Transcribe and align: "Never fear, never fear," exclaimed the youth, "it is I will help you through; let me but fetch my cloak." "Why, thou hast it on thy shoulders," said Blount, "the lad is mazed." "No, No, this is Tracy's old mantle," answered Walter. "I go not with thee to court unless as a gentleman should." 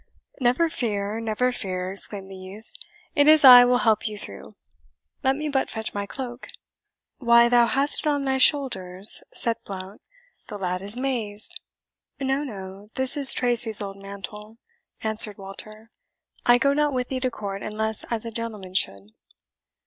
"Never 0.39 0.67
fear, 0.67 1.19
never 1.19 1.51
fear," 1.51 1.91
exclaimed 1.91 2.27
the 2.31 2.35
youth, 2.35 2.73
"it 3.13 3.27
is 3.27 3.45
I 3.45 3.65
will 3.65 3.77
help 3.85 4.07
you 4.07 4.17
through; 4.17 4.55
let 5.21 5.35
me 5.35 5.47
but 5.47 5.69
fetch 5.69 5.93
my 5.93 6.07
cloak." 6.07 6.47
"Why, 7.19 7.47
thou 7.49 7.67
hast 7.67 7.99
it 7.99 8.07
on 8.07 8.23
thy 8.23 8.39
shoulders," 8.39 9.21
said 9.31 9.57
Blount, 9.63 10.01
"the 10.47 10.57
lad 10.57 10.81
is 10.81 10.97
mazed." 10.97 11.53
"No, 12.19 12.43
No, 12.43 12.89
this 12.95 13.15
is 13.15 13.31
Tracy's 13.35 13.79
old 13.79 14.01
mantle," 14.01 14.57
answered 15.03 15.37
Walter. 15.37 15.91
"I 16.47 16.57
go 16.57 16.73
not 16.73 16.93
with 16.93 17.09
thee 17.09 17.19
to 17.19 17.29
court 17.29 17.61
unless 17.63 18.03
as 18.09 18.25
a 18.25 18.31
gentleman 18.31 18.73
should." 18.73 19.11